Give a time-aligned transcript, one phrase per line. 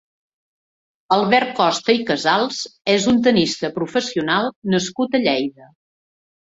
[1.17, 2.63] Albert Costa i Casals
[2.97, 5.75] és un tennista professional nascut a Lleida.